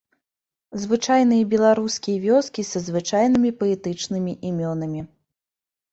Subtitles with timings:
[0.85, 5.01] Звычайныя беларускія вёскі са звычайнымі паэтычнымі імёнамі.